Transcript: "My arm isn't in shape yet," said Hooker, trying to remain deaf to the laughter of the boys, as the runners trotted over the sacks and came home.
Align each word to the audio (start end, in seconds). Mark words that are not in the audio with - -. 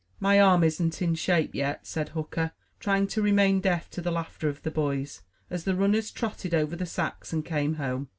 "My 0.19 0.39
arm 0.41 0.63
isn't 0.63 0.99
in 1.03 1.13
shape 1.13 1.53
yet," 1.53 1.85
said 1.85 2.09
Hooker, 2.09 2.53
trying 2.79 3.05
to 3.09 3.21
remain 3.21 3.59
deaf 3.61 3.87
to 3.91 4.01
the 4.01 4.09
laughter 4.09 4.49
of 4.49 4.63
the 4.63 4.71
boys, 4.71 5.21
as 5.51 5.63
the 5.63 5.75
runners 5.75 6.09
trotted 6.09 6.55
over 6.55 6.75
the 6.75 6.87
sacks 6.87 7.31
and 7.31 7.45
came 7.45 7.75
home. 7.75 8.07